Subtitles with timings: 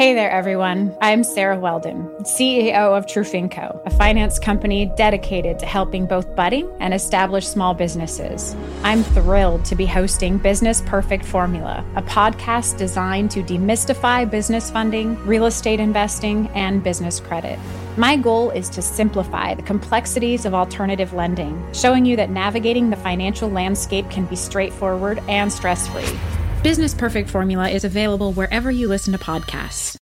[0.00, 0.96] Hey there, everyone.
[1.02, 6.94] I'm Sarah Weldon, CEO of Trufinco, a finance company dedicated to helping both budding and
[6.94, 8.56] established small businesses.
[8.82, 15.16] I'm thrilled to be hosting Business Perfect Formula, a podcast designed to demystify business funding,
[15.26, 17.58] real estate investing, and business credit.
[17.98, 22.96] My goal is to simplify the complexities of alternative lending, showing you that navigating the
[22.96, 26.39] financial landscape can be straightforward and stress free.
[26.62, 29.96] Business Perfect Formula is available wherever you listen to podcasts.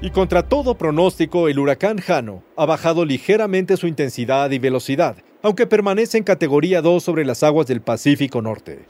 [0.00, 5.66] Y contra todo pronóstico, el huracán Jano ha bajado ligeramente su intensidad y velocidad, aunque
[5.66, 8.86] permanece en categoría 2 sobre las aguas del Pacífico Norte.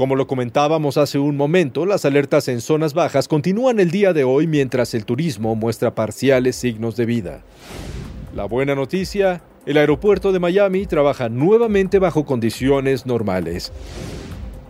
[0.00, 4.24] Como lo comentábamos hace un momento, las alertas en zonas bajas continúan el día de
[4.24, 7.42] hoy mientras el turismo muestra parciales signos de vida.
[8.34, 13.74] La buena noticia, el aeropuerto de Miami trabaja nuevamente bajo condiciones normales.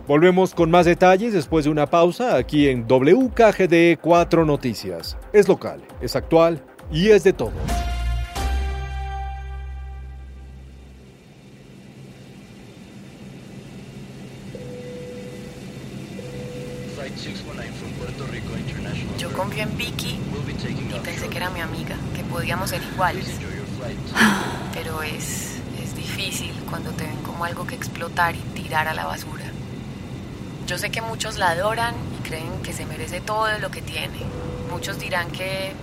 [0.05, 5.15] Volvemos con más detalles después de una pausa aquí en WKGD 4 Noticias.
[5.31, 7.53] Es local, es actual y es de todos.
[22.67, 23.25] Ser iguales.
[24.73, 29.05] Pero es, es difícil cuando te ven como algo que explotar y tirar a la
[29.05, 29.45] basura.
[30.67, 34.19] Yo sé que muchos la adoran y creen que se merece todo lo que tiene.
[34.71, 35.73] Muchos dirán que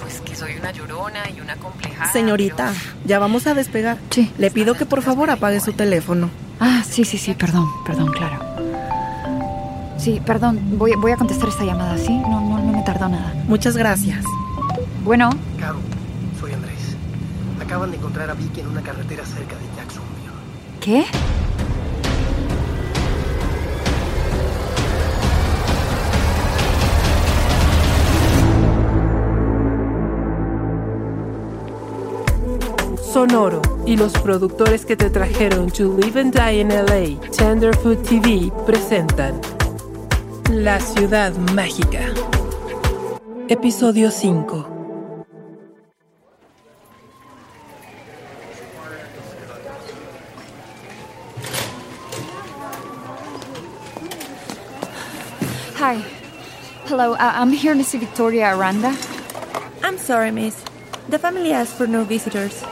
[0.00, 2.12] pues que soy una llorona y una compleja.
[2.12, 2.72] Señorita,
[3.04, 3.98] ya vamos a despegar.
[4.10, 4.30] Sí.
[4.38, 6.30] Le pido que por favor apague su teléfono.
[6.60, 8.38] Ah, sí, sí, sí, perdón, perdón, claro.
[9.98, 12.12] Sí, perdón, voy, voy a contestar esta llamada, ¿sí?
[12.12, 13.32] No, no, no me tardó nada.
[13.46, 14.24] Muchas gracias.
[15.04, 15.93] Bueno, Andrés.
[17.74, 20.30] Acaban de encontrar a Vicky en una carretera cerca de Jacksonville.
[20.80, 21.04] ¿qué?
[33.12, 38.52] Sonoro y los productores que te trajeron To Live and Die in LA, Tenderfoot TV,
[38.64, 39.40] presentan
[40.48, 42.02] La Ciudad Mágica.
[43.48, 44.73] Episodio 5.
[57.04, 58.96] Hello, uh, I'm here to see Victoria Aranda.
[59.82, 60.56] I'm sorry, miss.
[61.10, 62.64] The family asked for no visitors.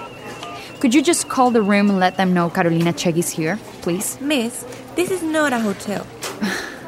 [0.81, 4.19] Could you just call the room and let them know Carolina Chegg is here, please?
[4.23, 4.65] Miss,
[4.97, 6.07] this is not a hotel.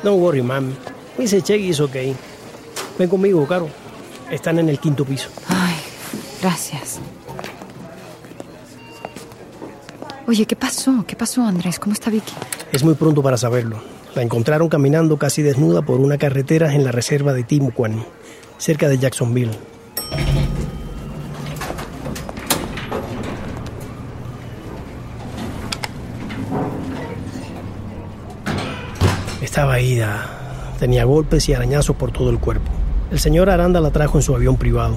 [0.03, 0.73] Don't worry, ma'am.
[1.19, 1.45] Mrs.
[1.45, 2.17] Cheggy is okay.
[2.97, 3.69] Ven conmigo, Caro.
[4.31, 5.29] Están en el quinto piso.
[5.51, 5.77] Ay,
[6.41, 6.99] gracias.
[10.27, 11.05] Oye, ¿qué pasó?
[11.07, 11.79] ¿Qué pasó, Andrés?
[11.79, 12.33] ¿Cómo está Vicky?
[12.73, 13.94] Es muy pronto para saberlo.
[14.15, 18.05] La encontraron caminando casi desnuda por una carretera en la reserva de Timucuan,
[18.59, 19.51] cerca de Jacksonville.
[29.43, 30.75] Estaba ida.
[30.79, 32.71] Tenía golpes y arañazos por todo el cuerpo.
[33.11, 34.97] El señor Aranda la trajo en su avión privado.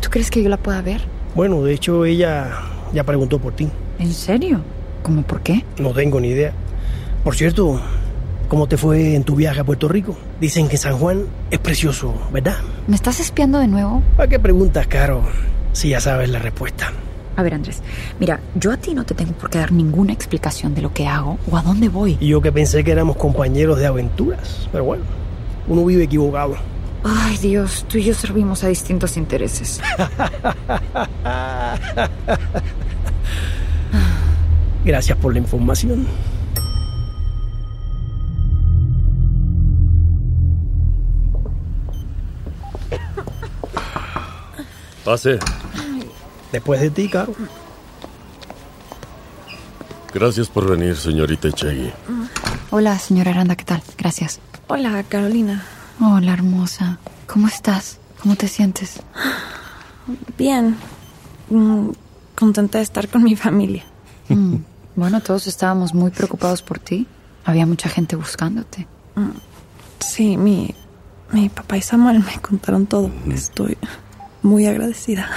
[0.00, 1.00] ¿Tú crees que yo la pueda ver?
[1.34, 2.60] Bueno, de hecho ella
[2.92, 3.68] ya preguntó por ti.
[4.00, 4.60] ¿En serio?
[5.02, 5.64] ¿Cómo por qué?
[5.78, 6.52] No tengo ni idea.
[7.24, 7.80] Por cierto,
[8.48, 10.16] ¿cómo te fue en tu viaje a Puerto Rico?
[10.40, 12.56] Dicen que San Juan es precioso, ¿verdad?
[12.86, 14.02] ¿Me estás espiando de nuevo?
[14.16, 15.22] ¿Para qué preguntas, Caro?
[15.72, 16.92] Si ya sabes la respuesta.
[17.36, 17.80] A ver, Andrés,
[18.18, 21.06] mira, yo a ti no te tengo por qué dar ninguna explicación de lo que
[21.06, 22.16] hago o a dónde voy.
[22.18, 24.68] Y yo que pensé que éramos compañeros de aventuras.
[24.72, 25.04] Pero bueno,
[25.68, 26.56] uno vive equivocado.
[27.04, 29.80] Ay, Dios, tú y yo servimos a distintos intereses.
[34.84, 36.06] Gracias por la información.
[45.08, 45.38] Pase.
[46.52, 47.32] Después de ti, Caro.
[50.12, 51.90] Gracias por venir, señorita Chegui.
[52.68, 53.82] Hola, señora Aranda, ¿qué tal?
[53.96, 54.38] Gracias.
[54.66, 55.64] Hola, Carolina.
[55.98, 56.98] Hola, hermosa.
[57.26, 57.98] ¿Cómo estás?
[58.22, 59.00] ¿Cómo te sientes?
[60.36, 60.76] Bien.
[61.48, 61.88] Mm,
[62.36, 63.84] contenta de estar con mi familia.
[64.28, 64.56] Mm,
[64.94, 67.06] Bueno, todos estábamos muy preocupados por ti.
[67.46, 68.86] Había mucha gente buscándote.
[70.00, 70.74] Sí, mi,
[71.32, 73.10] mi papá y Samuel me contaron todo.
[73.30, 73.78] Estoy
[74.42, 75.28] muy agradecida.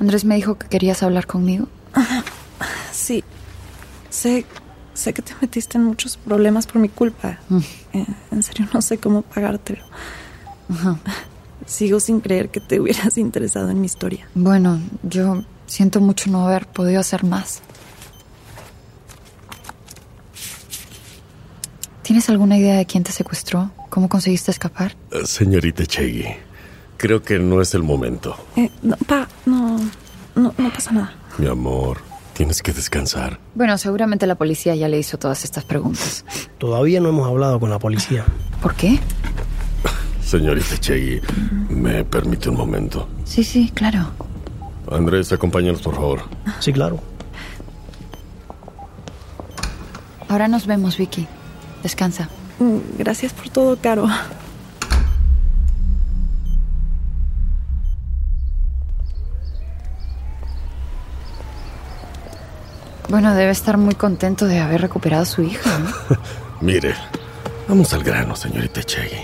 [0.00, 1.68] Andrés me dijo que querías hablar conmigo.
[2.92, 3.24] Sí.
[4.10, 4.46] Sé,
[4.94, 7.38] sé que te metiste en muchos problemas por mi culpa.
[7.48, 7.58] Mm.
[7.92, 9.84] Eh, en serio, no sé cómo pagártelo.
[11.66, 14.28] Sigo sin creer que te hubieras interesado en mi historia.
[14.34, 17.62] Bueno, yo siento mucho no haber podido hacer más.
[22.02, 23.70] ¿Tienes alguna idea de quién te secuestró?
[23.88, 24.94] ¿Cómo conseguiste escapar?
[25.10, 26.26] Eh, señorita Cheggy
[26.96, 28.36] creo que no es el momento.
[28.56, 29.78] Eh, no, pa, no,
[30.34, 31.14] no, no pasa nada.
[31.38, 31.98] Mi amor,
[32.34, 33.38] tienes que descansar.
[33.54, 36.24] Bueno, seguramente la policía ya le hizo todas estas preguntas.
[36.58, 38.24] Todavía no hemos hablado con la policía.
[38.62, 38.98] ¿Por qué?
[40.24, 41.20] Señorita Chegui,
[41.68, 43.08] ¿me permite un momento?
[43.24, 44.06] Sí, sí, claro.
[44.90, 46.22] Andrés, acompáñanos, por favor.
[46.60, 46.98] Sí, claro.
[50.28, 51.26] Ahora nos vemos, Vicky.
[51.82, 52.28] Descansa.
[52.58, 54.06] Mm, Gracias por todo, Caro.
[63.08, 65.78] Bueno, debe estar muy contento de haber recuperado a su hija.
[65.78, 66.16] ¿no?
[66.60, 66.94] Mire,
[67.68, 69.20] vamos al grano, señorita Chegui.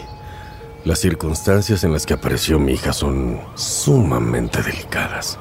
[0.85, 5.39] Las circunstancias en las que apareció mi hija son sumamente delicadas.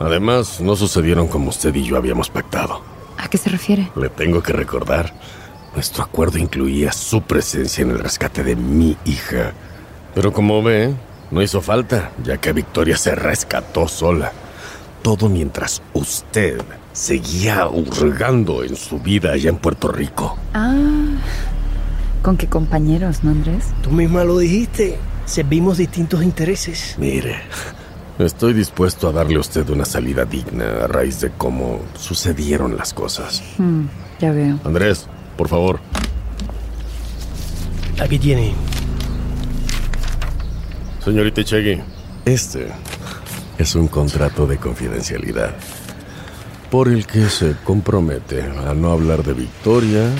[0.00, 2.82] Además, no sucedieron como usted y yo habíamos pactado.
[3.16, 3.90] ¿A qué se refiere?
[3.96, 5.12] Le tengo que recordar,
[5.74, 9.52] nuestro acuerdo incluía su presencia en el rescate de mi hija.
[10.14, 10.94] Pero como ve,
[11.30, 14.32] no hizo falta, ya que Victoria se rescató sola.
[15.02, 16.60] Todo mientras usted
[16.98, 20.36] seguía hurgando en su vida allá en Puerto Rico.
[20.52, 20.74] Ah,
[22.22, 23.66] ¿con qué compañeros, no, Andrés?
[23.82, 24.98] Tú misma lo dijiste.
[25.24, 26.96] Servimos distintos intereses.
[26.98, 27.36] Mire,
[28.18, 32.92] estoy dispuesto a darle a usted una salida digna a raíz de cómo sucedieron las
[32.92, 33.44] cosas.
[33.58, 33.84] Hmm,
[34.18, 34.58] ya veo.
[34.64, 35.06] Andrés,
[35.36, 35.78] por favor.
[38.00, 38.54] Aquí tiene.
[41.04, 41.80] Señorita Chegui,
[42.24, 42.68] este
[43.56, 45.54] es un contrato de confidencialidad
[46.70, 50.10] por el que se compromete a no hablar de Victoria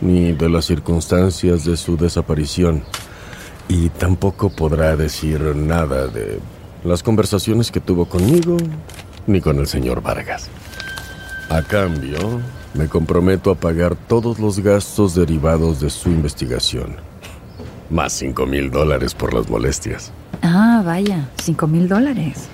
[0.00, 2.82] ni de las circunstancias de su desaparición
[3.68, 6.40] y tampoco podrá decir nada de
[6.84, 8.56] las conversaciones que tuvo conmigo
[9.26, 10.48] ni con el señor Vargas.
[11.50, 12.40] A cambio,
[12.74, 16.96] me comprometo a pagar todos los gastos derivados de su investigación.
[17.90, 20.12] Más cinco mil dólares por las molestias.
[20.42, 22.48] Ah, vaya, cinco mil dólares.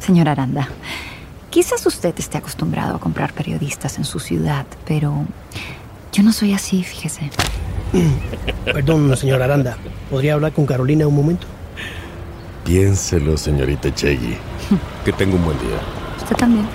[0.00, 0.68] Señora Aranda,
[1.58, 5.26] quizás usted esté acostumbrado a comprar periodistas en su ciudad, pero
[6.12, 7.32] yo no soy así, fíjese.
[8.64, 9.76] Perdón, señora Aranda.
[10.08, 11.48] ¿Podría hablar con Carolina un momento?
[12.64, 14.36] Piénselo, señorita Chegui.
[15.04, 15.80] Que tenga un buen día.
[16.18, 16.68] Usted también.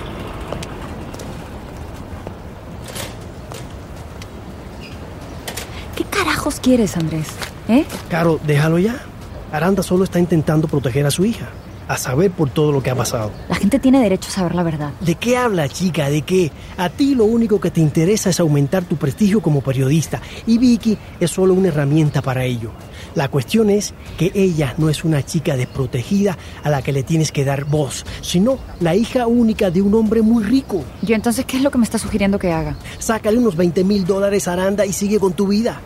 [5.96, 7.28] ¿Qué carajos quieres, Andrés?
[7.70, 7.86] ¿Eh?
[8.10, 8.96] Caro, déjalo ya.
[9.50, 11.48] Aranda solo está intentando proteger a su hija.
[11.86, 13.30] A saber por todo lo que ha pasado.
[13.48, 14.92] La gente tiene derecho a saber la verdad.
[15.00, 16.08] ¿De qué habla, chica?
[16.08, 16.50] ¿De qué?
[16.78, 20.20] A ti lo único que te interesa es aumentar tu prestigio como periodista.
[20.46, 22.70] Y Vicky es solo una herramienta para ello.
[23.14, 27.30] La cuestión es que ella no es una chica desprotegida a la que le tienes
[27.32, 30.82] que dar voz, sino la hija única de un hombre muy rico.
[31.02, 32.76] Yo entonces, ¿qué es lo que me está sugiriendo que haga?
[32.98, 35.80] Sácale unos 20 mil dólares a Aranda y sigue con tu vida.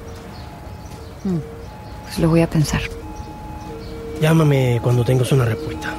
[2.05, 2.81] Pues lo voy a pensar.
[4.21, 5.95] Llámame cuando tengas una respuesta.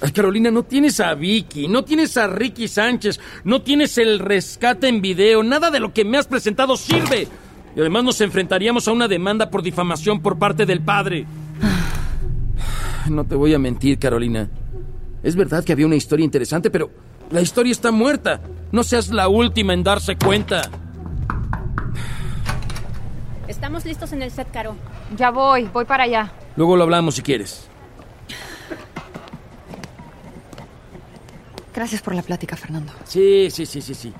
[0.00, 4.88] Ay, Carolina, no tienes a Vicky, no tienes a Ricky Sánchez, no tienes el rescate
[4.88, 7.28] en video, nada de lo que me has presentado sirve.
[7.76, 11.26] Y además nos enfrentaríamos a una demanda por difamación por parte del padre.
[13.10, 14.48] No te voy a mentir, Carolina.
[15.22, 16.90] Es verdad que había una historia interesante, pero
[17.30, 18.40] la historia está muerta.
[18.72, 20.62] No seas la última en darse cuenta.
[23.48, 24.76] Estamos listos en el set, Caro.
[25.16, 26.32] Ya voy, voy para allá.
[26.56, 27.68] Luego lo hablamos si quieres.
[31.74, 32.92] Gracias por la plática, Fernando.
[33.04, 34.12] Sí, sí, sí, sí, sí.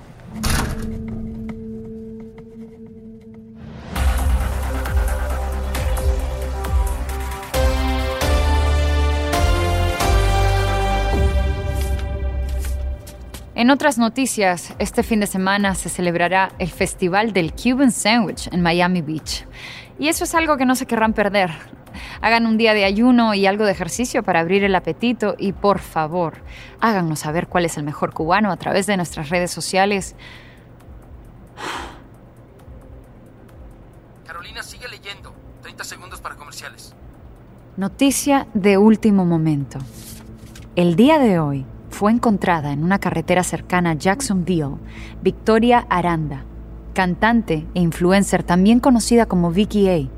[13.58, 18.62] En otras noticias, este fin de semana se celebrará el Festival del Cuban Sandwich en
[18.62, 19.48] Miami Beach.
[19.98, 21.50] Y eso es algo que no se querrán perder.
[22.20, 25.80] Hagan un día de ayuno y algo de ejercicio para abrir el apetito y por
[25.80, 26.34] favor,
[26.78, 30.14] háganos saber cuál es el mejor cubano a través de nuestras redes sociales.
[34.24, 35.34] Carolina, sigue leyendo.
[35.62, 36.94] 30 segundos para comerciales.
[37.76, 39.80] Noticia de último momento.
[40.76, 41.66] El día de hoy
[41.98, 44.76] fue encontrada en una carretera cercana a Jacksonville
[45.20, 46.44] Victoria Aranda,
[46.94, 50.08] cantante e influencer también conocida como Vicky A.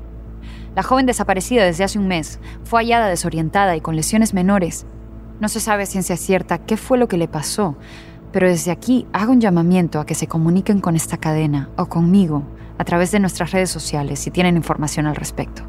[0.75, 4.85] La joven desaparecida desde hace un mes fue hallada desorientada y con lesiones menores.
[5.39, 7.75] No se sabe a ciencia cierta qué fue lo que le pasó,
[8.31, 12.43] pero desde aquí hago un llamamiento a que se comuniquen con esta cadena o conmigo
[12.77, 15.63] a través de nuestras redes sociales si tienen información al respecto.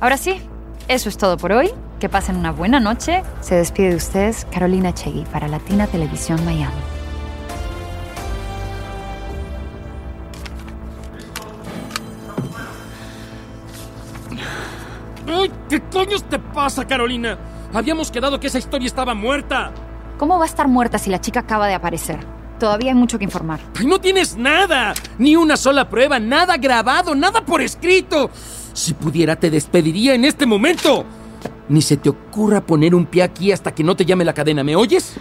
[0.00, 0.40] Ahora sí,
[0.88, 1.70] eso es todo por hoy.
[2.00, 3.22] Que pasen una buena noche.
[3.40, 6.74] Se despide de ustedes Carolina Chegui para Latina Televisión Miami.
[15.26, 17.38] ¡Ay, qué coños te pasa, Carolina!
[17.72, 19.72] Habíamos quedado que esa historia estaba muerta.
[20.18, 22.18] ¿Cómo va a estar muerta si la chica acaba de aparecer?
[22.58, 23.60] Todavía hay mucho que informar.
[23.78, 24.94] ¡Ay, no tienes nada!
[25.18, 28.30] Ni una sola prueba, nada grabado, nada por escrito.
[28.74, 31.06] Si pudiera, te despediría en este momento.
[31.68, 34.62] Ni se te ocurra poner un pie aquí hasta que no te llame la cadena,
[34.62, 35.14] ¿me oyes?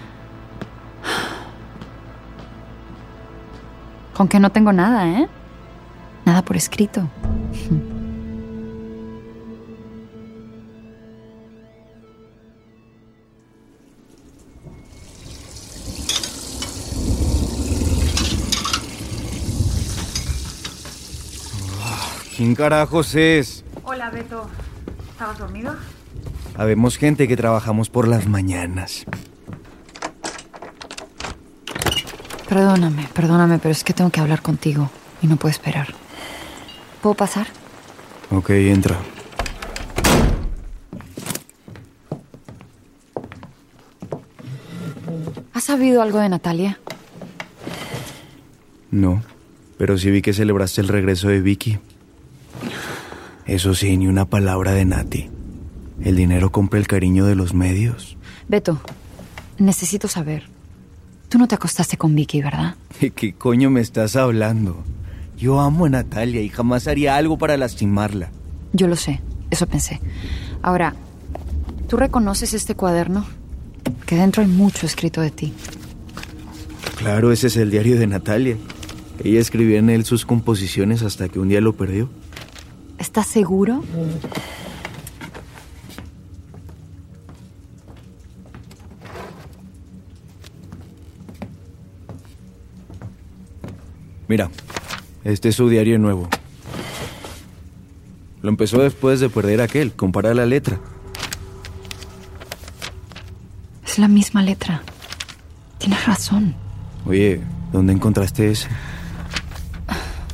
[4.13, 5.29] Con que no tengo nada, ¿eh?
[6.25, 7.07] Nada por escrito.
[22.43, 23.63] ¿Quién carajos es?
[23.85, 24.49] Hola, Beto.
[25.11, 25.77] ¿Estabas dormido?
[26.57, 29.05] Habemos gente que trabajamos por las mañanas.
[32.49, 35.93] Perdóname, perdóname, pero es que tengo que hablar contigo y no puedo esperar.
[37.01, 37.47] ¿Puedo pasar?
[38.29, 38.97] Ok, entra.
[45.53, 46.77] ¿Has sabido algo de Natalia?
[48.91, 49.23] No,
[49.77, 51.79] pero sí vi que celebraste el regreso de Vicky.
[53.45, 55.29] Eso sí, ni una palabra de Nati.
[56.01, 58.17] ¿El dinero compra el cariño de los medios?
[58.47, 58.79] Beto,
[59.57, 60.43] necesito saber.
[61.29, 62.75] Tú no te acostaste con Vicky, ¿verdad?
[62.99, 64.83] ¿De qué coño me estás hablando?
[65.37, 68.29] Yo amo a Natalia y jamás haría algo para lastimarla.
[68.71, 69.99] Yo lo sé, eso pensé.
[70.61, 70.95] Ahora,
[71.87, 73.25] ¿tú reconoces este cuaderno?
[74.05, 75.53] Que dentro hay mucho escrito de ti.
[76.97, 78.57] Claro, ese es el diario de Natalia.
[79.23, 82.09] Ella escribía en él sus composiciones hasta que un día lo perdió.
[83.03, 83.83] ¿Estás seguro?
[94.29, 94.49] Mira,
[95.25, 96.29] este es su diario nuevo.
[98.41, 99.91] Lo empezó después de perder aquel.
[99.91, 100.79] Compara la letra.
[103.85, 104.81] Es la misma letra.
[105.77, 106.55] Tienes razón.
[107.05, 107.41] Oye,
[107.73, 108.69] ¿dónde encontraste ese?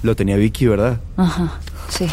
[0.03, 1.01] Lo tenía Vicky, ¿verdad?
[1.17, 2.07] Ajá, sí.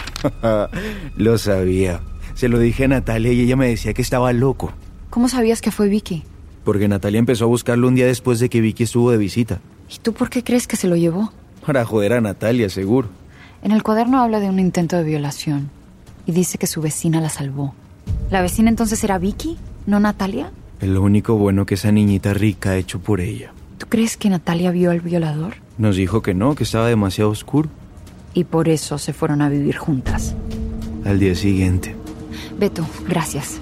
[1.17, 2.01] lo sabía.
[2.35, 4.73] Se lo dije a Natalia y ella me decía que estaba loco.
[5.11, 6.25] ¿Cómo sabías que fue Vicky?
[6.65, 9.61] Porque Natalia empezó a buscarlo un día después de que Vicky estuvo de visita.
[9.89, 11.33] ¿Y tú por qué crees que se lo llevó?
[11.65, 13.09] Para joder a Natalia, seguro.
[13.63, 15.71] En el cuaderno habla de un intento de violación
[16.27, 17.75] y dice que su vecina la salvó.
[18.31, 19.57] ¿La vecina entonces era Vicky,
[19.87, 20.51] no Natalia?
[20.81, 23.53] Es lo único bueno que esa niñita rica ha hecho por ella.
[23.79, 25.55] ¿Tú crees que Natalia vio al violador?
[25.79, 27.69] Nos dijo que no, que estaba demasiado oscuro.
[28.37, 30.35] Y por eso se fueron a vivir juntas.
[31.07, 31.97] Al día siguiente.
[32.59, 33.59] Beto, gracias.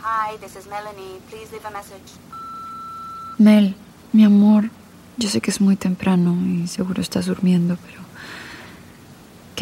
[0.00, 1.20] Hi, this is Melanie.
[1.28, 2.00] Please leave a message.
[3.36, 3.74] Mel,
[4.14, 4.70] mi amor,
[5.18, 8.00] yo sé que es muy temprano y seguro estás durmiendo, pero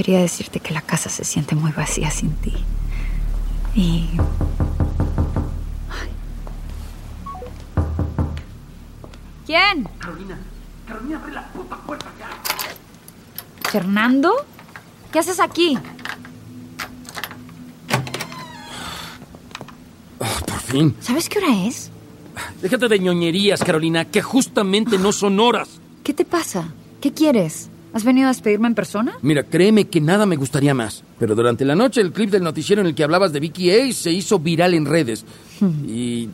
[0.02, 2.54] quería decirte que la casa se siente muy vacía sin ti.
[3.74, 4.08] Y...
[5.90, 6.08] Ay.
[9.44, 9.86] ¿Quién?
[9.98, 10.38] Carolina,
[10.88, 13.70] Carolina, abre la puta puerta ya.
[13.70, 14.32] ¿Fernando?
[15.12, 15.76] ¿Qué haces aquí?
[20.18, 20.96] Oh, por fin.
[21.00, 21.90] ¿Sabes qué hora es?
[22.62, 25.68] Déjate de ñoñerías, Carolina, que justamente no son horas.
[26.02, 26.72] ¿Qué te pasa?
[27.02, 27.68] ¿Qué quieres?
[27.92, 29.12] ¿Has venido a despedirme en persona?
[29.22, 31.02] Mira, créeme que nada me gustaría más.
[31.18, 33.92] Pero durante la noche el clip del noticiero en el que hablabas de Vicky Ace
[33.94, 35.24] se hizo viral en redes.
[35.86, 36.28] y...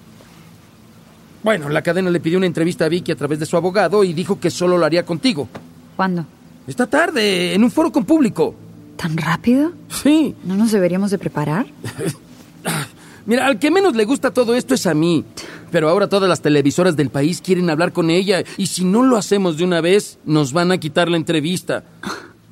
[1.43, 4.13] Bueno, la cadena le pidió una entrevista a Vicky a través de su abogado y
[4.13, 5.49] dijo que solo lo haría contigo.
[5.95, 6.27] ¿Cuándo?
[6.67, 8.55] Esta tarde, en un foro con público.
[8.97, 9.73] ¿Tan rápido?
[9.89, 10.35] Sí.
[10.45, 11.67] ¿No nos deberíamos de preparar?
[13.27, 15.25] Mira, al que menos le gusta todo esto es a mí.
[15.71, 19.17] Pero ahora todas las televisoras del país quieren hablar con ella y si no lo
[19.17, 21.85] hacemos de una vez, nos van a quitar la entrevista.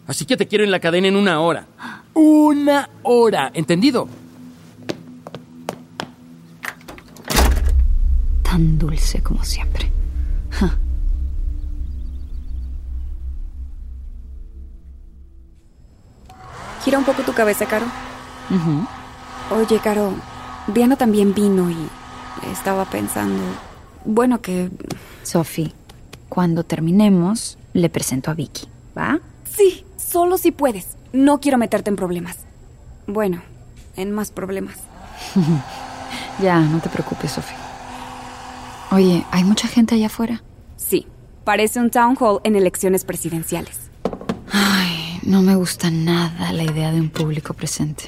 [0.06, 1.66] Así que te quiero en la cadena en una hora.
[2.12, 4.08] Una hora, ¿entendido?
[8.42, 9.90] Tan dulce como siempre.
[10.50, 10.78] Ja.
[16.84, 17.86] Gira un poco tu cabeza, Caro.
[19.50, 20.12] Oye, Caro,
[20.66, 21.76] Diana también vino y
[22.50, 23.42] estaba pensando.
[24.04, 24.70] Bueno, que.
[25.22, 25.72] Sophie,
[26.28, 29.20] cuando terminemos, le presento a Vicky, ¿va?
[29.44, 30.96] Sí, solo si puedes.
[31.12, 32.38] No quiero meterte en problemas.
[33.06, 33.42] Bueno,
[33.96, 34.76] en más problemas.
[36.42, 37.58] ya, no te preocupes, Sofía.
[38.90, 40.42] Oye, ¿hay mucha gente allá afuera?
[40.76, 41.06] Sí,
[41.44, 43.90] parece un town hall en elecciones presidenciales.
[44.52, 48.04] Ay, no me gusta nada la idea de un público presente.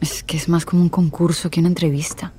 [0.00, 2.32] Es que es más como un concurso que una entrevista.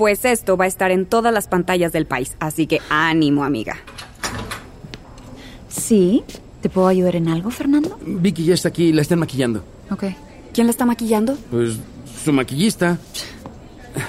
[0.00, 3.76] Pues esto va a estar en todas las pantallas del país, así que ánimo, amiga.
[5.68, 6.24] Sí,
[6.62, 7.98] ¿te puedo ayudar en algo, Fernando?
[8.00, 9.62] Vicky ya está aquí, la están maquillando.
[9.90, 10.04] Ok.
[10.54, 11.36] ¿Quién la está maquillando?
[11.50, 11.76] Pues
[12.24, 12.96] su maquillista.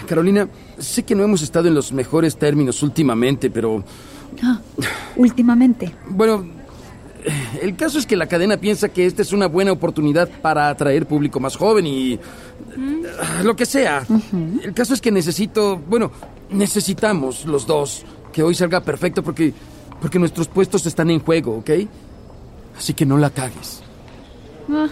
[0.07, 3.83] Carolina, sé que no hemos estado en los mejores términos últimamente, pero...
[4.41, 4.62] Ah,
[5.17, 5.93] últimamente.
[6.07, 6.45] Bueno,
[7.61, 11.05] el caso es que la cadena piensa que esta es una buena oportunidad para atraer
[11.07, 12.19] público más joven y...
[13.43, 14.05] Lo que sea.
[14.63, 15.77] El caso es que necesito...
[15.77, 16.11] Bueno,
[16.49, 19.53] necesitamos los dos que hoy salga perfecto porque...
[20.01, 21.69] Porque nuestros puestos están en juego, ¿ok?
[22.75, 23.83] Así que no la cagues.
[24.67, 24.87] Ah,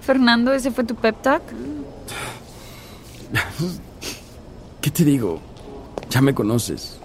[0.00, 1.42] Fernando, ¿ese fue tu pep talk?
[4.80, 5.40] ¿Qué te digo?
[6.10, 6.98] Ya me conoces.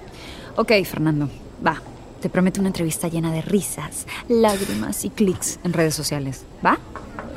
[0.55, 1.29] Ok, Fernando,
[1.65, 1.81] va.
[2.23, 6.45] Te prometo una entrevista llena de risas, lágrimas y clics en redes sociales.
[6.65, 6.77] ¿Va?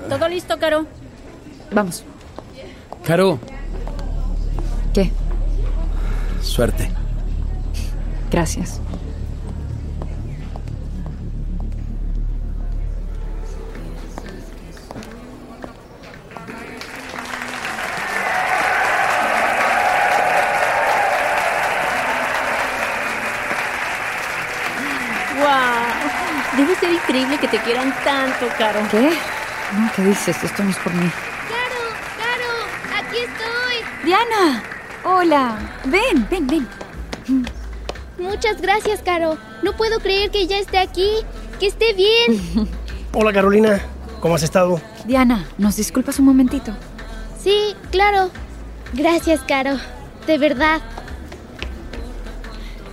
[0.09, 0.87] Todo listo, Caro.
[1.73, 2.05] Vamos.
[3.03, 3.41] Caro.
[4.95, 5.11] ¿Qué?
[6.41, 6.89] Suerte.
[8.31, 8.81] Gracias.
[27.57, 28.81] Te quieran tanto, Caro.
[28.91, 29.11] ¿Qué?
[29.73, 30.43] No, ¿qué dices?
[30.45, 31.11] Esto no es por mí.
[31.49, 31.81] ¡Caro!
[32.19, 32.99] ¡Caro!
[32.99, 34.05] ¡Aquí estoy!
[34.05, 34.63] ¡Diana!
[35.05, 35.59] Hola.
[35.85, 36.69] Ven, ven, ven.
[38.19, 39.39] Muchas gracias, Caro.
[39.63, 41.11] No puedo creer que ya esté aquí.
[41.59, 42.69] Que esté bien.
[43.15, 43.81] Hola, Carolina.
[44.21, 44.81] ¿Cómo has estado?
[45.07, 46.73] Diana, ¿nos disculpas un momentito?
[47.43, 48.31] Sí, claro.
[48.93, 49.79] Gracias, Caro.
[50.27, 50.83] De verdad.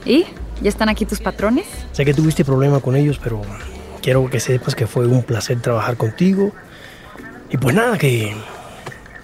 [0.06, 0.26] ¿Y?
[0.62, 1.65] ¿Ya están aquí tus patrones?
[1.91, 3.41] Sé que tuviste problema con ellos, pero
[4.04, 6.52] quiero que sepas que fue un placer trabajar contigo.
[7.50, 8.36] Y pues nada, que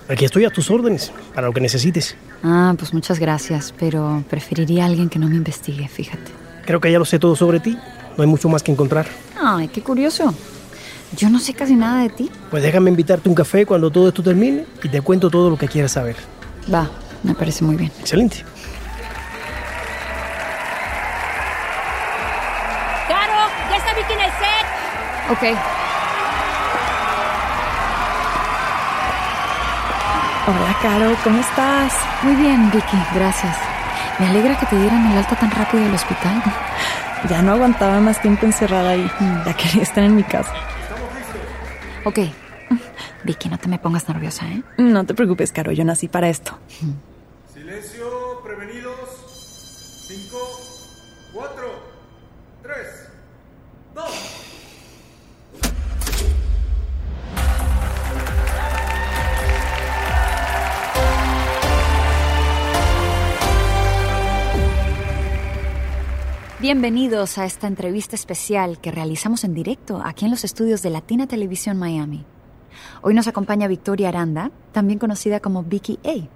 [0.07, 2.15] aquí estoy a tus órdenes para lo que necesites.
[2.43, 6.31] Ah, pues muchas gracias, pero preferiría a alguien que no me investigue, fíjate.
[6.65, 7.77] Creo que ya lo sé todo sobre ti.
[8.17, 9.05] No hay mucho más que encontrar.
[9.41, 10.33] Ay, qué curioso.
[11.17, 12.29] Yo no sé casi nada de ti.
[12.49, 15.67] Pues déjame invitarte un café cuando todo esto termine y te cuento todo lo que
[15.67, 16.15] quieras saber.
[16.71, 16.89] Va,
[17.23, 17.91] me parece muy bien.
[17.99, 18.45] Excelente.
[25.29, 25.43] Ok.
[30.47, 31.93] Hola, Caro, ¿cómo estás?
[32.23, 33.55] Muy bien, Vicky, gracias.
[34.17, 36.41] Me alegra que te dieran el alta tan rápido del hospital.
[37.29, 39.11] Ya no aguantaba más tiempo encerrada ahí.
[39.45, 40.51] Ya quería estar en mi casa.
[42.05, 42.19] Ok.
[43.23, 44.63] Vicky, no te me pongas nerviosa, ¿eh?
[44.77, 46.57] No te preocupes, Caro, yo nací para esto.
[66.61, 71.25] Bienvenidos a esta entrevista especial que realizamos en directo aquí en los estudios de Latina
[71.25, 72.25] Televisión Miami.
[73.01, 76.27] Hoy nos acompaña Victoria Aranda, también conocida como Vicky A.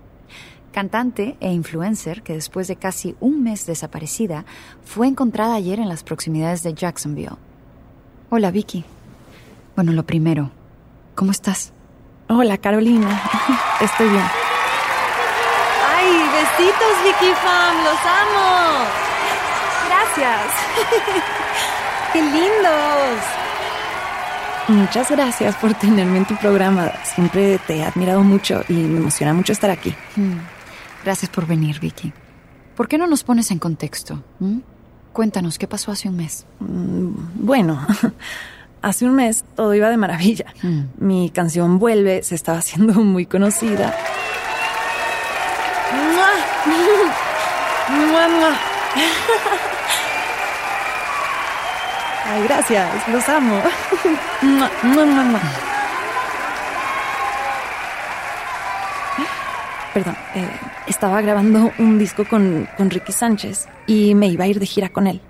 [0.71, 4.45] Cantante e influencer que después de casi un mes desaparecida
[4.85, 7.35] fue encontrada ayer en las proximidades de Jacksonville.
[8.29, 8.85] Hola Vicky.
[9.75, 10.51] Bueno, lo primero,
[11.15, 11.73] ¿cómo estás?
[12.29, 13.21] Hola, Carolina.
[13.81, 14.23] Estoy bien.
[15.85, 17.83] ¡Ay, besitos, Vicky Fam!
[17.83, 19.12] ¡Los amo!
[20.15, 20.53] Gracias.
[22.13, 23.19] ¡Qué lindos!
[24.67, 26.91] Muchas gracias por tenerme en tu programa.
[27.03, 29.93] Siempre te he admirado mucho y me emociona mucho estar aquí.
[30.15, 30.37] Hmm.
[31.03, 32.13] Gracias por venir, Vicky.
[32.75, 34.23] ¿Por qué no nos pones en contexto?
[34.39, 34.59] ¿Mm?
[35.11, 36.45] Cuéntanos, ¿qué pasó hace un mes?
[36.59, 37.09] Mm,
[37.45, 37.85] Bueno,
[38.81, 40.53] hace un mes todo iba de maravilla.
[40.61, 40.81] Mm.
[40.97, 43.93] Mi canción Vuelve se estaba haciendo muy conocida.
[52.23, 52.23] ¡Mua!
[52.23, 53.61] ¡Mua, Ay, gracias, los amo.
[59.93, 60.49] Perdón, eh,
[60.87, 64.89] estaba grabando un disco con, con Ricky Sánchez y me iba a ir de gira
[64.89, 65.21] con él.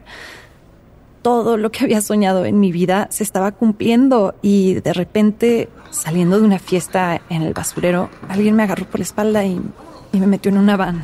[1.21, 6.39] Todo lo que había soñado en mi vida se estaba cumpliendo y de repente, saliendo
[6.39, 9.59] de una fiesta en el basurero, alguien me agarró por la espalda y,
[10.11, 11.03] y me metió en una van.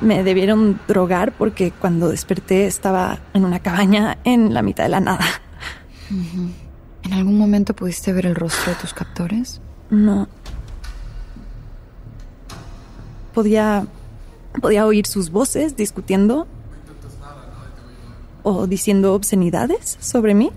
[0.00, 5.00] me debieron drogar porque cuando desperté estaba en una cabaña en la mitad de la
[5.00, 5.24] nada.
[7.02, 9.60] ¿En algún momento pudiste ver el rostro de tus captores?
[9.90, 10.28] No.
[13.32, 13.86] Podía,
[14.60, 16.46] podía oír sus voces discutiendo
[18.42, 20.50] o diciendo obscenidades sobre mí.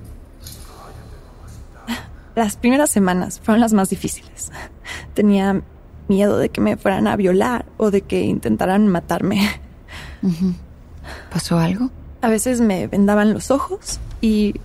[2.35, 4.51] Las primeras semanas fueron las más difíciles.
[5.13, 5.61] Tenía
[6.09, 9.61] miedo de que me fueran a violar o de que intentaran matarme.
[11.31, 11.89] ¿Pasó algo?
[12.21, 14.55] A veces me vendaban los ojos y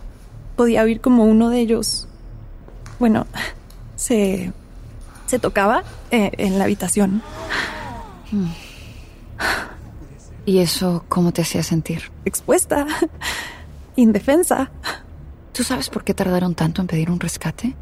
[0.57, 2.09] podía oír como uno de ellos,
[2.99, 3.27] bueno,
[3.97, 4.53] se,
[5.27, 7.23] se tocaba eh, en la habitación.
[10.47, 12.11] ¿Y eso cómo te hacía sentir?
[12.25, 12.87] Expuesta,
[13.97, 14.71] indefensa.
[15.53, 17.75] ¿Tú sabes por qué tardaron tanto en pedir un rescate?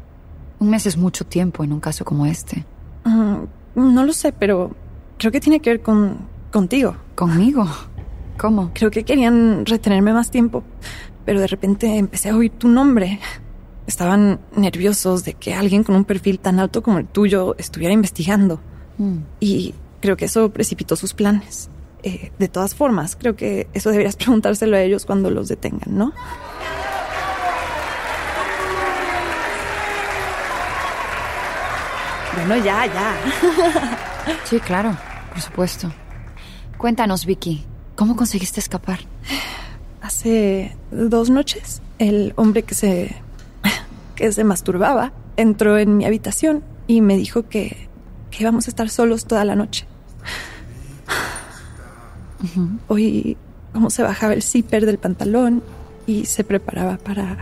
[0.59, 2.65] Un mes es mucho tiempo en un caso como este.
[3.05, 3.43] Mm,
[3.75, 4.75] no lo sé, pero
[5.17, 6.17] creo que tiene que ver con
[6.51, 6.95] contigo.
[7.15, 7.67] ¿Conmigo?
[8.37, 8.71] ¿Cómo?
[8.73, 10.63] Creo que querían retenerme más tiempo,
[11.25, 13.19] pero de repente empecé a oír tu nombre.
[13.87, 18.61] Estaban nerviosos de que alguien con un perfil tan alto como el tuyo estuviera investigando.
[18.97, 19.17] Mm.
[19.39, 21.69] Y creo que eso precipitó sus planes.
[22.03, 26.13] Eh, de todas formas, creo que eso deberías preguntárselo a ellos cuando los detengan, ¿no?
[32.35, 33.15] Bueno, ya, ya.
[34.45, 34.95] Sí, claro,
[35.31, 35.91] por supuesto.
[36.77, 37.65] Cuéntanos, Vicky,
[37.95, 38.99] ¿cómo conseguiste escapar?
[40.01, 43.15] Hace dos noches, el hombre que se.
[44.15, 47.89] que se masturbaba entró en mi habitación y me dijo que,
[48.31, 49.87] que íbamos a estar solos toda la noche.
[52.87, 53.37] Oí
[53.73, 55.63] cómo se bajaba el zipper del pantalón
[56.05, 57.37] y se preparaba para.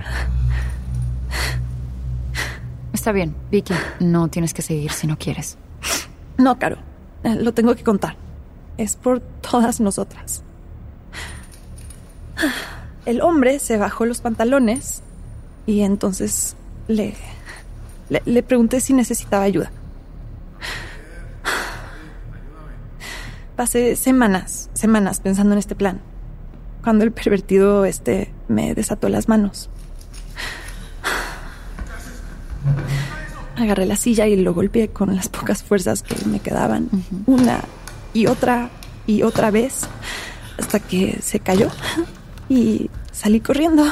[3.01, 5.57] Está bien, Vicky, no tienes que seguir si no quieres.
[6.37, 6.77] No, Caro,
[7.23, 8.15] eh, lo tengo que contar.
[8.77, 10.43] Es por todas nosotras.
[13.07, 15.01] El hombre se bajó los pantalones
[15.65, 16.55] y entonces
[16.87, 17.15] le,
[18.09, 19.71] le, le pregunté si necesitaba ayuda.
[23.55, 26.01] Pasé semanas, semanas pensando en este plan.
[26.83, 29.71] Cuando el pervertido este me desató las manos.
[33.61, 36.89] Agarré la silla y lo golpeé con las pocas fuerzas que me quedaban.
[37.27, 37.61] Una
[38.13, 38.69] y otra
[39.05, 39.87] y otra vez.
[40.57, 41.69] Hasta que se cayó.
[42.49, 43.85] Y salí corriendo.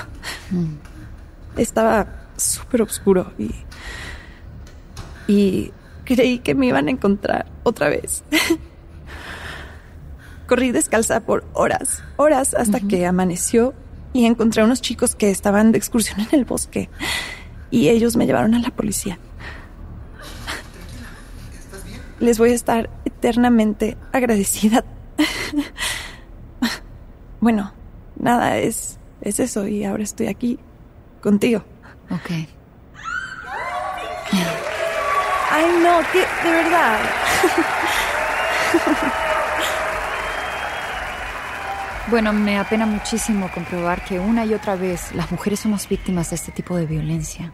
[1.56, 3.52] Estaba súper oscuro y.
[5.28, 5.72] Y
[6.04, 8.24] creí que me iban a encontrar otra vez.
[10.48, 13.76] Corrí descalza por horas, horas hasta que amaneció
[14.14, 16.90] y encontré a unos chicos que estaban de excursión en el bosque
[17.70, 19.20] y ellos me llevaron a la policía.
[22.20, 24.84] Les voy a estar eternamente agradecida.
[27.42, 27.72] Bueno,
[28.18, 30.60] nada, es, es eso y ahora estoy aquí
[31.22, 31.64] contigo.
[32.12, 32.32] Ok.
[35.52, 37.00] Ay, no, que de verdad.
[42.08, 46.38] Bueno, me apena muchísimo comprobar que una y otra vez las mujeres somos víctimas de
[46.38, 47.54] este tipo de violencia.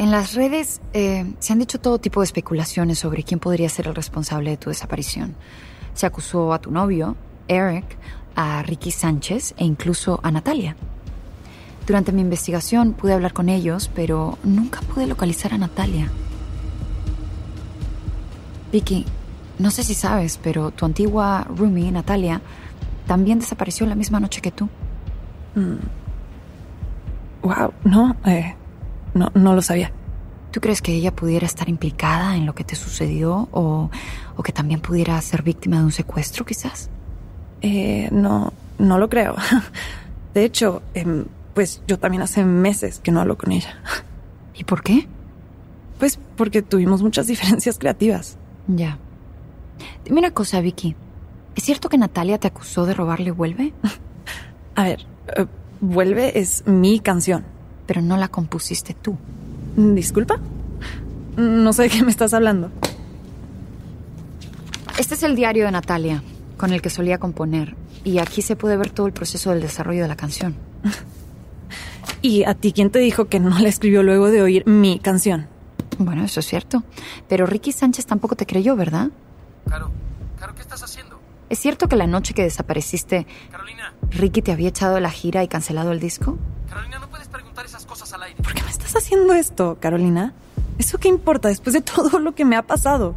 [0.00, 3.86] En las redes eh, se han dicho todo tipo de especulaciones sobre quién podría ser
[3.86, 5.34] el responsable de tu desaparición.
[5.92, 7.16] Se acusó a tu novio,
[7.48, 7.84] Eric,
[8.34, 10.74] a Ricky Sánchez e incluso a Natalia.
[11.86, 16.10] Durante mi investigación pude hablar con ellos, pero nunca pude localizar a Natalia.
[18.72, 19.04] Vicky,
[19.58, 22.40] no sé si sabes, pero tu antigua roomie, Natalia,
[23.06, 24.66] también desapareció la misma noche que tú.
[27.42, 28.54] Wow, no, eh,
[29.14, 29.92] no, no lo sabía.
[30.50, 33.90] ¿Tú crees que ella pudiera estar implicada en lo que te sucedió o,
[34.36, 36.90] o que también pudiera ser víctima de un secuestro, quizás?
[37.62, 39.36] Eh, no, no lo creo.
[40.34, 43.78] De hecho, em, pues yo también hace meses que no hablo con ella.
[44.54, 45.06] ¿Y por qué?
[45.98, 48.36] Pues porque tuvimos muchas diferencias creativas.
[48.66, 48.98] Ya.
[50.04, 50.96] Dime una cosa, Vicky.
[51.54, 53.72] ¿Es cierto que Natalia te acusó de robarle Vuelve?
[54.74, 55.46] A ver, eh,
[55.80, 57.44] Vuelve es mi canción.
[57.86, 59.16] Pero no la compusiste tú.
[59.76, 60.38] ¿Disculpa?
[61.36, 62.70] No sé de qué me estás hablando.
[64.98, 66.22] Este es el diario de Natalia,
[66.56, 67.74] con el que solía componer.
[68.04, 70.56] Y aquí se puede ver todo el proceso del desarrollo de la canción.
[72.22, 75.48] ¿Y a ti quién te dijo que no la escribió luego de oír mi canción?
[75.98, 76.82] Bueno, eso es cierto.
[77.28, 79.08] Pero Ricky Sánchez tampoco te creyó, ¿verdad?
[79.68, 79.90] Caro,
[80.38, 81.20] Caro, ¿qué estás haciendo?
[81.48, 85.42] ¿Es cierto que la noche que desapareciste, Carolina, Ricky te había echado de la gira
[85.42, 86.38] y cancelado el disco?
[86.68, 87.09] Carolina, no
[87.60, 88.42] puedes preguntar esas cosas al aire.
[88.42, 90.32] ¿Por qué me estás haciendo esto, Carolina?
[90.78, 93.14] ¿Eso qué importa después de todo lo que me ha pasado?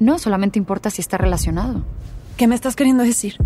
[0.00, 1.82] No, solamente importa si está relacionado.
[2.36, 3.36] ¿Qué me estás queriendo decir?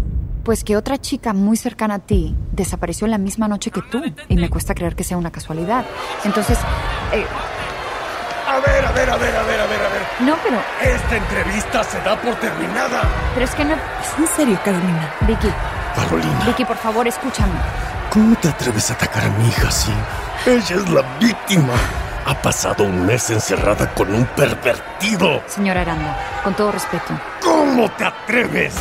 [0.44, 4.02] Pues que otra chica muy cercana a ti desapareció la misma noche que tú.
[4.28, 5.86] Y me cuesta creer que sea una casualidad.
[6.24, 6.58] Entonces,
[7.12, 7.24] eh,
[8.48, 10.02] A ver, a ver, a ver, a ver, a ver, a ver.
[10.20, 10.58] No, pero...
[10.82, 13.02] Esta entrevista se da por terminada.
[13.32, 13.74] Pero es que no...
[13.74, 15.14] ¿Es en serio, Carolina?
[15.26, 15.48] Vicky.
[15.94, 16.44] Carolina.
[16.44, 17.54] Vicky, por favor, escúchame.
[18.12, 19.90] ¿Cómo te atreves a atacar a mi hija así?
[20.44, 21.72] Ella es la víctima.
[22.26, 25.42] Ha pasado un mes encerrada con un pervertido.
[25.46, 27.18] Señora Aranda, con todo respeto.
[27.42, 28.74] ¿Cómo te atreves?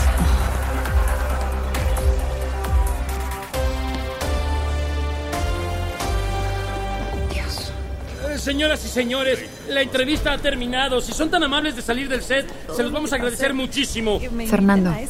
[8.30, 9.40] Eh, Señoras y señores,
[9.70, 11.02] la entrevista ha terminado.
[11.02, 14.20] Si son tan amables de salir del set, se los vamos a agradecer muchísimo.
[14.50, 14.92] Fernando.
[14.92, 15.10] Es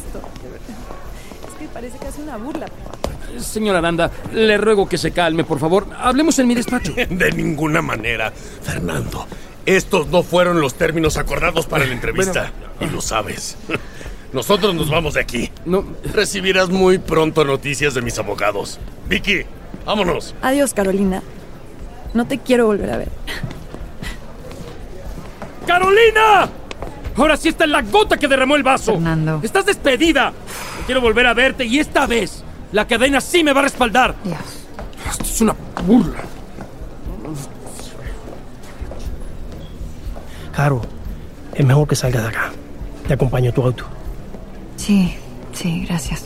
[1.58, 2.66] que parece casi una burla.
[3.38, 5.86] Señora Aranda, le ruego que se calme, por favor.
[5.98, 6.92] Hablemos en mi despacho.
[7.10, 8.32] De ninguna manera.
[8.62, 9.26] Fernando,
[9.66, 12.52] estos no fueron los términos acordados para la entrevista.
[12.80, 13.56] Y lo sabes.
[14.32, 15.50] Nosotros nos vamos de aquí.
[15.66, 15.84] No.
[16.12, 18.80] Recibirás muy pronto noticias de mis abogados.
[19.08, 19.42] Vicky,
[19.84, 20.34] vámonos.
[20.40, 21.22] Adiós, Carolina.
[22.14, 23.08] No te quiero volver a ver.
[25.66, 26.48] ¡Carolina!
[27.16, 28.92] Ahora sí está en la gota que derramó el vaso.
[28.92, 29.40] Fernando.
[29.42, 30.30] Estás despedida.
[30.30, 32.41] No quiero volver a verte y esta vez
[32.72, 34.16] la cadena sí me va a respaldar.
[34.24, 34.38] Dios.
[35.08, 35.54] Esto es una
[35.86, 36.22] burla.
[40.54, 40.82] Caro,
[41.54, 42.52] es mejor que salgas de acá.
[43.06, 43.84] Te acompaño a tu auto.
[44.76, 45.16] Sí,
[45.52, 46.24] sí, gracias.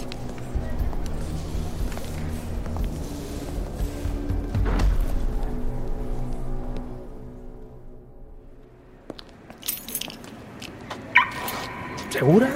[12.11, 12.49] ¿Segura?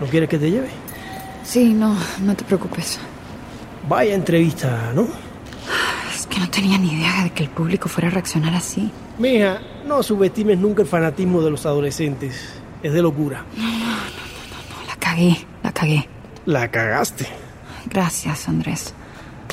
[0.00, 0.68] ¿No quieres que te lleve?
[1.44, 2.98] Sí, no, no te preocupes.
[3.88, 5.06] Vaya entrevista, ¿no?
[6.12, 8.90] Es que no tenía ni idea de que el público fuera a reaccionar así.
[9.18, 12.60] Mija, no subestimes nunca el fanatismo de los adolescentes.
[12.82, 13.44] Es de locura.
[14.88, 16.08] La cagué, la cagué.
[16.46, 17.26] La cagaste.
[17.86, 18.92] Gracias, Andrés.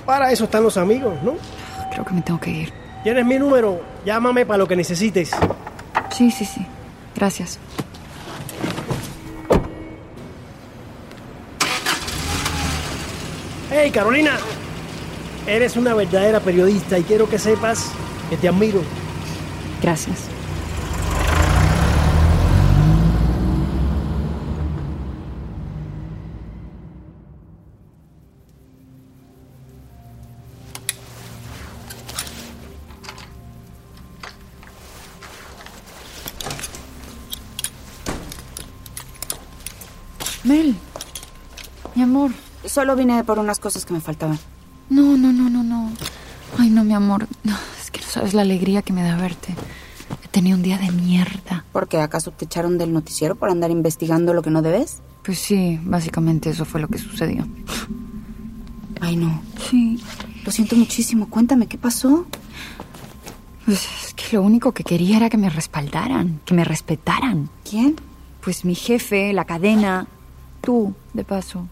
[0.05, 1.33] Para eso están los amigos, ¿no?
[1.91, 2.73] Creo que me tengo que ir.
[3.03, 3.81] Tienes mi número.
[4.05, 5.31] Llámame para lo que necesites.
[6.09, 6.65] Sí, sí, sí.
[7.15, 7.59] Gracias.
[13.75, 14.37] Hey, Carolina.
[15.47, 17.89] Eres una verdadera periodista y quiero que sepas
[18.29, 18.83] que te admiro.
[19.81, 20.32] Gracias.
[42.73, 44.39] Solo vine por unas cosas que me faltaban.
[44.89, 45.91] No, no, no, no, no.
[46.57, 47.27] Ay, no, mi amor.
[47.43, 49.53] No, es que no sabes la alegría que me da verte.
[50.23, 51.65] He tenido un día de mierda.
[51.71, 51.99] ¿Por qué?
[51.99, 55.03] ¿Acaso te echaron del noticiero por andar investigando lo que no debes?
[55.21, 57.45] Pues sí, básicamente eso fue lo que sucedió.
[59.01, 59.43] Ay, no.
[59.69, 60.01] Sí.
[60.43, 61.29] Lo siento muchísimo.
[61.29, 62.25] Cuéntame, ¿qué pasó?
[63.65, 67.51] Pues es que lo único que quería era que me respaldaran, que me respetaran.
[67.69, 67.97] ¿Quién?
[68.41, 70.07] Pues mi jefe, la cadena,
[70.61, 71.67] tú, de paso.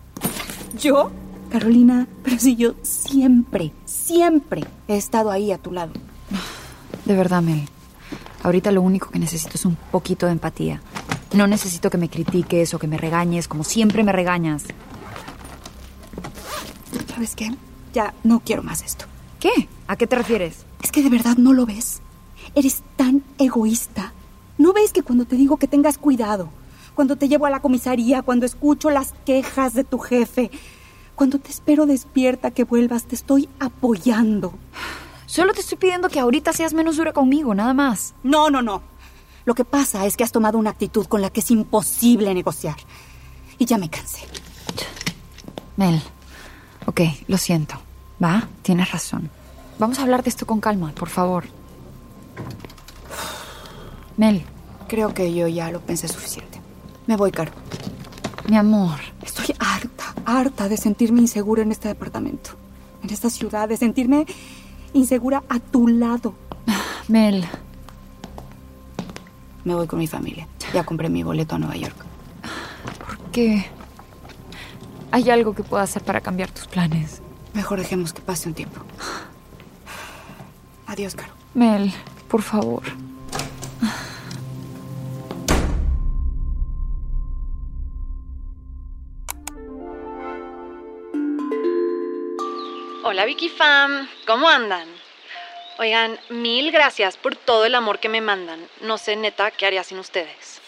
[0.79, 1.11] ¿Yo?
[1.49, 5.91] Carolina, pero si yo siempre, siempre he estado ahí a tu lado.
[7.05, 7.67] De verdad, Mel.
[8.43, 10.81] Ahorita lo único que necesito es un poquito de empatía.
[11.33, 14.63] No necesito que me critiques o que me regañes como siempre me regañas.
[17.13, 17.51] ¿Sabes qué?
[17.93, 19.05] Ya no quiero más esto.
[19.39, 19.69] ¿Qué?
[19.87, 20.65] ¿A qué te refieres?
[20.81, 22.01] Es que de verdad no lo ves.
[22.55, 24.13] Eres tan egoísta.
[24.57, 26.49] ¿No ves que cuando te digo que tengas cuidado,
[26.95, 30.51] cuando te llevo a la comisaría, cuando escucho las quejas de tu jefe,
[31.15, 34.53] cuando te espero despierta que vuelvas, te estoy apoyando?
[35.25, 38.15] Solo te estoy pidiendo que ahorita seas menos dura conmigo, nada más.
[38.23, 38.81] No, no, no.
[39.45, 42.75] Lo que pasa es que has tomado una actitud con la que es imposible negociar.
[43.57, 44.21] Y ya me cansé.
[45.77, 46.01] Mel,
[46.85, 47.75] ok, lo siento.
[48.23, 49.29] Va, tienes razón.
[49.79, 51.45] Vamos a hablar de esto con calma, por favor.
[54.17, 54.43] Mel.
[54.87, 56.50] Creo que yo ya lo pensé suficiente.
[57.11, 57.51] Me voy, Caro.
[58.47, 58.97] Mi amor.
[59.21, 62.51] Estoy harta, harta de sentirme insegura en este departamento.
[63.03, 64.25] En esta ciudad, de sentirme
[64.93, 66.33] insegura a tu lado.
[67.09, 67.45] Mel.
[69.65, 70.47] Me voy con mi familia.
[70.73, 71.97] Ya compré mi boleto a Nueva York.
[73.05, 73.65] ¿Por qué?
[75.11, 77.21] ¿Hay algo que pueda hacer para cambiar tus planes?
[77.53, 78.79] Mejor dejemos que pase un tiempo.
[80.87, 81.33] Adiós, Caro.
[81.55, 81.91] Mel,
[82.29, 82.83] por favor.
[93.21, 94.87] Hola Vicky Fam, ¿cómo andan?
[95.77, 98.59] Oigan, mil gracias por todo el amor que me mandan.
[98.81, 100.59] No sé neta qué haría sin ustedes.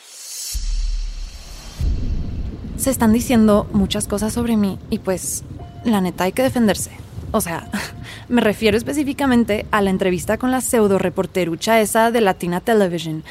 [2.78, 5.44] Se están diciendo muchas cosas sobre mí y pues
[5.84, 6.92] la neta hay que defenderse.
[7.32, 7.68] O sea,
[8.30, 13.24] me refiero específicamente a la entrevista con la pseudo reporterucha esa de Latina Television.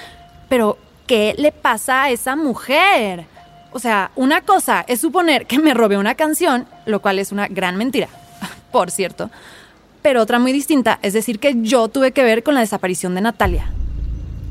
[0.49, 3.27] Pero, ¿qué le pasa a esa mujer?
[3.71, 7.47] O sea, una cosa es suponer que me robé una canción, lo cual es una
[7.47, 8.09] gran mentira,
[8.73, 9.31] por cierto.
[10.03, 13.21] Pero otra muy distinta es decir que yo tuve que ver con la desaparición de
[13.21, 13.67] Natalia.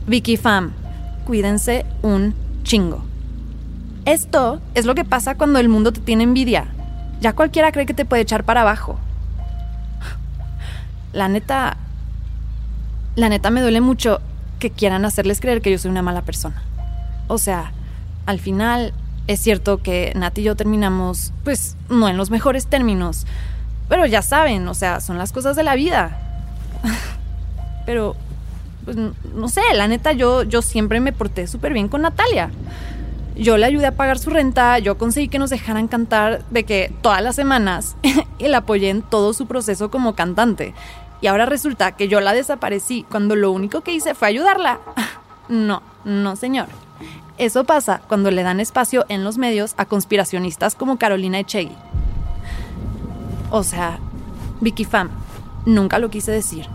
[0.08, 0.72] Vicky Fam,
[1.26, 3.04] cuídense un chingo.
[4.06, 6.68] Esto es lo que pasa cuando el mundo te tiene envidia.
[7.20, 8.98] Ya cualquiera cree que te puede echar para abajo.
[11.14, 11.78] La neta.
[13.16, 14.22] La neta me duele mucho
[14.60, 16.64] que quieran hacerles creer que yo soy una mala persona.
[17.28, 17.74] O sea,
[18.26, 18.94] al final
[19.28, 23.26] es cierto que Nat y yo terminamos, pues, no en los mejores términos.
[23.92, 26.18] Pero ya saben, o sea, son las cosas de la vida.
[27.86, 28.16] Pero,
[28.86, 32.52] pues, no sé, la neta, yo, yo siempre me porté súper bien con Natalia.
[33.36, 36.94] Yo le ayudé a pagar su renta, yo conseguí que nos dejaran cantar de que
[37.02, 37.98] todas las semanas
[38.40, 40.74] y la apoyé en todo su proceso como cantante.
[41.20, 44.80] Y ahora resulta que yo la desaparecí cuando lo único que hice fue ayudarla.
[45.50, 46.68] No, no señor.
[47.38, 51.76] Eso pasa cuando le dan espacio en los medios a conspiracionistas como Carolina Echegui.
[53.52, 54.00] O sea,
[54.62, 55.10] Vicky Fam,
[55.66, 56.68] nunca lo quise decir,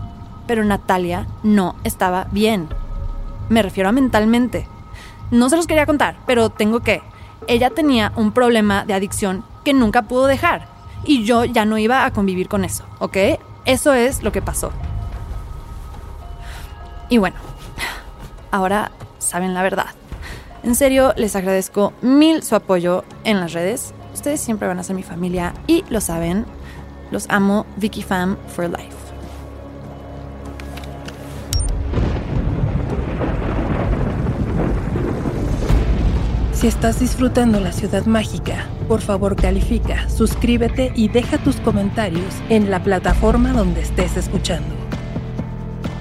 [0.45, 2.69] pero Natalia no estaba bien.
[3.49, 4.67] Me refiero a mentalmente.
[5.31, 7.01] No se los quería contar, pero tengo que.
[7.47, 10.67] Ella tenía un problema de adicción que nunca pudo dejar.
[11.03, 13.17] Y yo ya no iba a convivir con eso, ¿ok?
[13.65, 14.71] Eso es lo que pasó.
[17.09, 17.37] Y bueno,
[18.51, 19.87] ahora saben la verdad.
[20.63, 23.93] En serio, les agradezco mil su apoyo en las redes.
[24.13, 26.45] Ustedes siempre van a ser mi familia y lo saben.
[27.11, 28.95] Los amo, Vicky Fam for life.
[36.53, 42.71] Si estás disfrutando la ciudad mágica, por favor califica, suscríbete y deja tus comentarios en
[42.71, 44.73] la plataforma donde estés escuchando.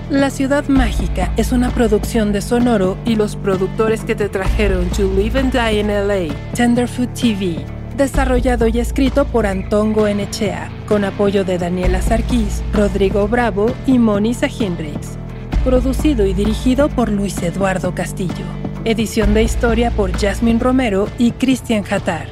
[0.08, 5.02] La Ciudad Mágica es una producción de Sonoro y los productores que te trajeron To
[5.14, 11.44] Live and Die in LA, Tenderfoot TV, desarrollado y escrito por Antón Goenechea, con apoyo
[11.44, 15.18] de Daniela Sarkis, Rodrigo Bravo y Monisa Hendrix.
[15.64, 18.44] Producido y dirigido por Luis Eduardo Castillo.
[18.84, 22.28] Edición de historia por Jasmine Romero y Cristian Hatar.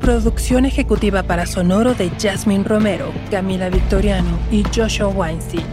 [0.00, 5.66] Producción ejecutiva para Sonoro de Jasmine Romero, Camila Victoriano y Joshua Weinstein.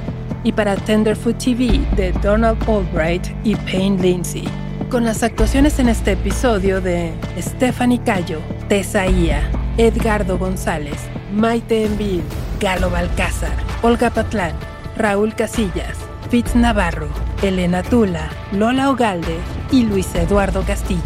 [0.44, 4.67] Y para Tenderfoot TV de Donald Albright y Payne Lindsay.
[4.90, 9.42] Con las actuaciones en este episodio de Stephanie Cayo, Tessa Ia,
[9.78, 10.96] Edgardo González,
[11.34, 12.24] Maite Envil,
[12.62, 14.54] Galo Balcázar, Olga Patlán,
[14.96, 15.98] Raúl Casillas,
[16.30, 17.10] Fitz Navarro,
[17.42, 19.36] Elena Tula, Lola Ogalde
[19.74, 21.02] y Luis Eduardo Castillo.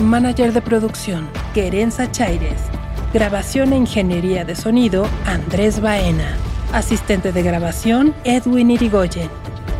[0.00, 2.60] Manager de producción, Querenza Chaires.
[3.14, 6.36] Grabación e ingeniería de sonido, Andrés Baena.
[6.72, 9.30] Asistente de grabación, Edwin Irigoyen.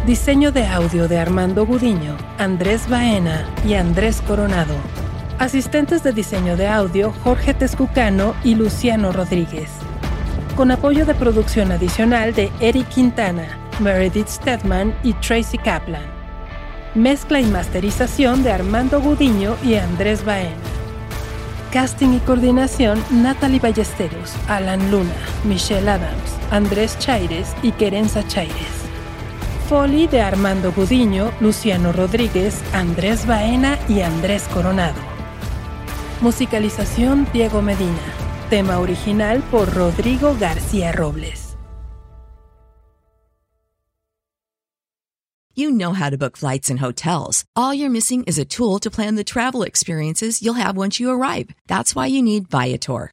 [0.07, 4.75] Diseño de audio de Armando Gudiño, Andrés Baena y Andrés Coronado.
[5.39, 9.69] Asistentes de diseño de audio, Jorge Tezcucano y Luciano Rodríguez.
[10.57, 16.07] Con apoyo de producción adicional de Eric Quintana, Meredith Stedman y Tracy Kaplan.
[16.95, 20.57] Mezcla y masterización de Armando Gudiño y Andrés Baena.
[21.73, 25.13] Casting y coordinación Natalie Ballesteros, Alan Luna,
[25.45, 28.90] Michelle Adams, Andrés Chaires y Querenza Chaires.
[29.71, 34.99] Foley de Armando Gudiño, Luciano Rodríguez, Andrés Baena y Andrés Coronado.
[36.21, 38.03] Musicalización Diego Medina.
[38.51, 41.57] Tema original por Rodrigo García Robles.
[45.55, 47.45] You know how to book flights and hotels.
[47.55, 51.11] All you're missing is a tool to plan the travel experiences you'll have once you
[51.11, 51.51] arrive.
[51.69, 53.13] That's why you need Viator.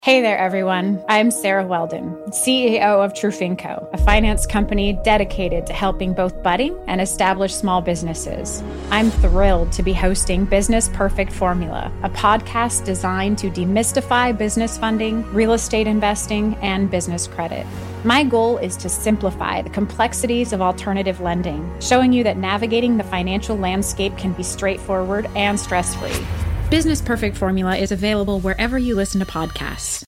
[0.00, 1.02] Hey there, everyone.
[1.08, 7.00] I'm Sarah Weldon, CEO of Trufinco, a finance company dedicated to helping both budding and
[7.00, 8.62] established small businesses.
[8.90, 15.24] I'm thrilled to be hosting Business Perfect Formula, a podcast designed to demystify business funding,
[15.34, 17.66] real estate investing, and business credit.
[18.04, 23.04] My goal is to simplify the complexities of alternative lending, showing you that navigating the
[23.04, 26.47] financial landscape can be straightforward and stress free.
[26.70, 29.96] Business Perfect Formula is available wherever you listen to podcasts.